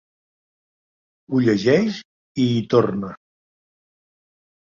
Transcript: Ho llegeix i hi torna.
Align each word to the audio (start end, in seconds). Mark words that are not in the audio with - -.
Ho 1.35 1.41
llegeix 1.47 1.99
i 2.45 2.47
hi 2.55 2.63
torna. 2.75 3.13